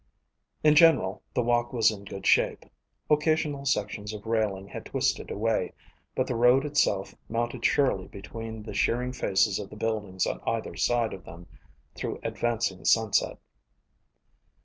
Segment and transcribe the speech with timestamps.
[0.63, 2.65] In general the walk was in good shape.
[3.11, 5.73] Occasional sections of railing had twisted away,
[6.15, 10.75] but the road itself mounted surely between the sheering faces of the buildings on either
[10.75, 11.45] side of them
[11.93, 13.37] through advancing sunset.